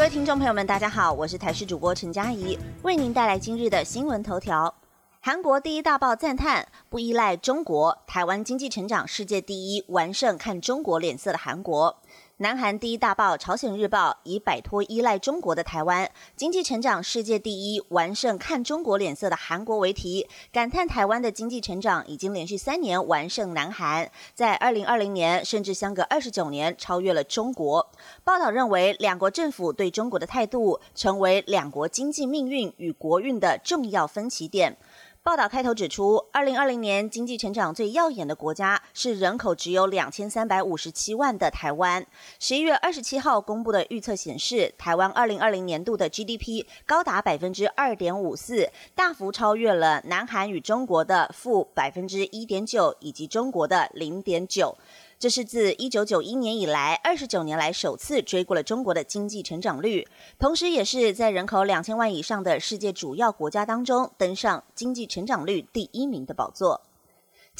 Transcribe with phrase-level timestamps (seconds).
[0.00, 4.74] 各位听众朋友们，大家好，我是台视主播陈佳怡，为您带来今日的新闻头条。
[5.20, 11.98] 韩国第一大报赞叹，不依赖中国，台湾经济成长世界第一，完胜看中国脸色的韩国。
[12.42, 27.86] 南韩第一大报《朝鲜日报》以摆脱依赖中国的台湾，经济成长世界第一，完胜看中国脸色的韩国为题，感叹台湾的经济成长已经连续三年完胜南韩，在二零二零年甚至相隔二十九年超越了中国。
[28.24, 34.78] 报道认为，两国政府对中国的态度成为两国经济命运与国运的重要分歧点。
[35.22, 42.04] 报道开头指出，二零二零年经济成长最耀眼的国家是人口只有两千三百五十七万的台湾。
[42.38, 54.74] 十一月二十七号公布的预测显示，台湾二零二零年度的 GDP 高达百分之二点五四，大幅超越了南韩与中国的负百分之一点九以及中国的零点九。
[55.20, 66.80] 这是自一九九一年以来二十九年来首次追过了中国的经济成长率，同时也是在人口两千万以上的世界主要国家当中登上经济成长率第一名的宝座。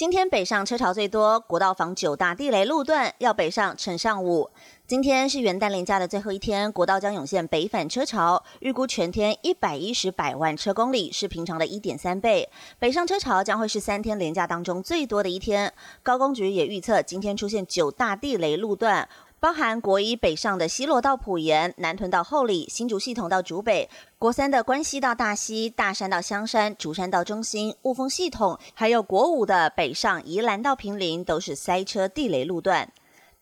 [0.00, 4.48] 今天北上车潮最多，国道防九大地雷路段要北上乘上午。
[4.86, 12.48] 今天是元旦连假的最后一天，国道将涌现北返车潮，预估全天一百一十百万车公里，是平常的一点三倍。
[12.78, 15.70] 北上车潮将会是三天连假当中最多的一天。
[16.02, 19.06] 高工局也预测，今天出现九大地雷路段。
[19.40, 23.88] 包含国一北上的西洛到埔盐、南屯到后里、新竹系统到竹北；
[24.18, 32.92] 国三的关西到大溪、大山到香山、竹山到中心、雾峰系统，还有国五的北上宜兰到平林，都是塞车地雷路段。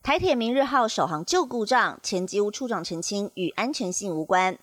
[0.00, 4.56] 台铁明日号首航旧故障，前机务处长澄清与安全性无关。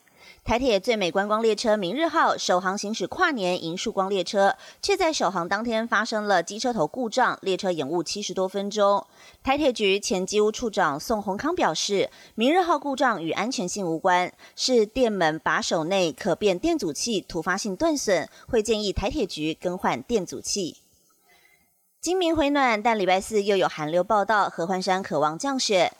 [0.43, 9.05] 台铁最美观光列车明日号首航行驶跨年迎曙光列车，却在首航当天发生了机车头故障，列车延误七十多分钟。
[9.43, 20.77] 台铁局前机务处长宋宏康表示，明日号故障与安全性无关，是电门把手内可变电阻器突发性断损，会建议台铁局更换电阻器。
[21.99, 25.91] 今明回暖，但礼拜四又有寒流报道，合欢山渴望降雪。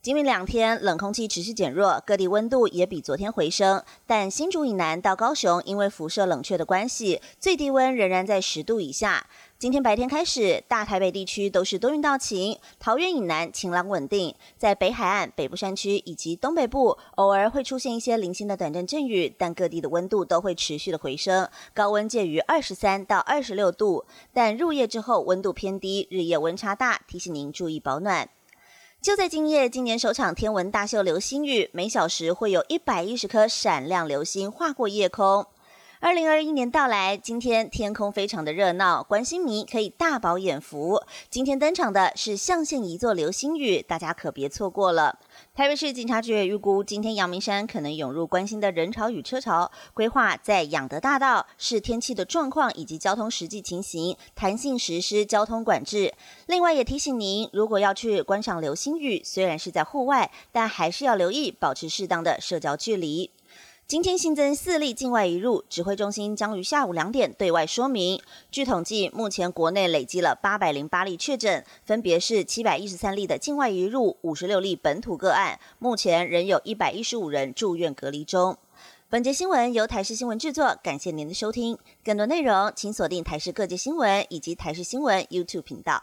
[0.00, 3.82] 今明两天冷空气持续减弱，各地温度也比昨天回升。
[4.06, 9.26] 但新竹以南到高雄，因为辐射冷却的关系，最低温仍然在十度以下。
[9.58, 14.32] 今天白天开始，大台北地区都是多云到晴，桃园以南晴朗稳定。
[14.56, 24.04] 在北海岸、北部山区以及东北部，偶尔会出现一些零星的短暂阵雨，但各地的温度都会持续的回升，高温介于二十三到二十六度。
[24.32, 28.28] 但入夜之后温度偏低，日夜温差大，提醒您注意保暖。
[29.00, 35.46] 就在今夜，今年首场天文大秀流星雨，每小时会有一百一十颗闪亮流星划过夜空。
[36.00, 41.02] 二零二一年到来，今天天空非常的热闹，观星迷可以大饱眼福。
[41.28, 45.18] 今天登场的是象限一座流星雨，大家可别错过了。
[45.56, 56.14] 台北市警察局预估，今天阳明山可能涌入关心的人潮与车潮，规划在养德大道视天气的状况以及交通实际情形，弹性实施交通管制。
[56.46, 63.32] 另外也提醒您，如果要去观赏流星雨，虽然是在户外，但还是要留意保持适当的社交距离。
[63.88, 68.20] 今天新增四例境外移入，指挥中心将于下午两点对外说明。
[68.50, 75.58] 据统计，目前国内累积了八百零八例确诊，分别是七百一十三例的境外移入，五十六例本土个案。
[75.78, 78.58] 目前仍有一百一十五人住院隔离中。
[79.08, 81.78] 本节新闻由台视新闻制作，感谢您的收听。
[82.04, 86.02] 更多内容请锁定台视各界新闻以及台视新闻 YouTube 频道。